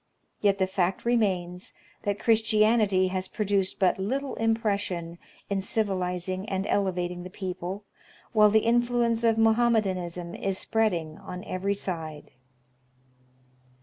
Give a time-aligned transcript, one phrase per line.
[0.39, 1.73] Yet the fact remains
[2.05, 7.83] that Christianity has produced but little impression in civilizing and elevating the people,
[8.31, 12.31] while the influence of Mohommedanism is spreading on every side.